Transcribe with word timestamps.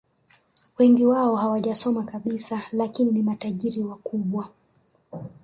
Wengi 0.79 1.05
wao 1.05 1.35
hawajasoma 1.35 2.03
kabisa 2.03 2.61
lakini 2.71 3.11
ni 3.11 3.21
matajiri 3.21 3.81
wakubwa 3.81 4.49